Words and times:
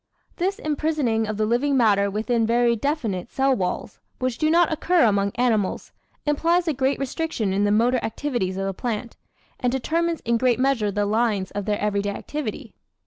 This 0.37 0.57
imprisoning 0.57 1.27
of 1.27 1.37
the 1.37 1.45
living 1.45 1.77
matter 1.77 2.09
within 2.09 2.43
very 2.47 2.75
definite 2.75 3.29
cell 3.29 3.55
walls 3.55 3.99
which 4.17 4.39
do 4.39 4.49
not 4.49 4.73
occur 4.73 5.03
among 5.03 5.31
animals 5.35 5.91
implies 6.25 6.67
a 6.67 6.73
great 6.73 6.97
restriction 6.97 7.53
in 7.53 7.65
the 7.65 7.71
motor 7.71 7.99
activities 8.03 8.57
of 8.57 8.65
the 8.65 8.73
plant, 8.73 9.15
and 9.59 9.71
determines 9.71 10.21
in 10.21 10.39
great 10.39 10.59
measure 10.59 10.89
the 10.89 11.05
lines 11.05 11.51
of 11.51 11.65
their 11.65 11.77
everyday 11.79 12.09
activity. 12.09 12.73